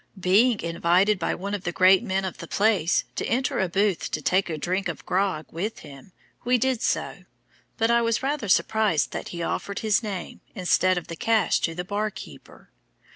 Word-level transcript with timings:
Being 0.19 0.61
invited 0.61 1.19
by 1.19 1.35
one 1.35 1.53
of 1.53 1.63
the 1.63 1.71
great 1.71 2.01
men 2.01 2.25
of 2.25 2.39
the 2.39 2.47
place 2.47 3.03
to 3.17 3.27
enter 3.27 3.59
a 3.59 3.69
booth 3.69 4.09
to 4.09 4.19
take 4.19 4.49
a 4.49 4.57
drink 4.57 4.87
of 4.87 5.05
grog 5.05 5.45
with 5.51 5.81
him, 5.85 6.11
we 6.43 6.57
did 6.57 6.81
so; 6.81 7.25
but 7.77 7.91
I 7.91 8.01
was 8.01 8.23
rather 8.23 8.49
surprised 8.49 9.11
that 9.11 9.27
he 9.27 9.43
offered 9.43 9.81
his 9.81 10.01
name, 10.01 10.41
instead 10.55 10.97
of 10.97 11.05
the 11.05 11.15
cash 11.15 11.59
to 11.59 11.75
the 11.75 11.85
bar 11.85 12.09
keeper. 12.09 12.71